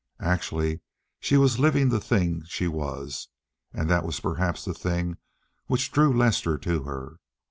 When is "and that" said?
3.71-4.03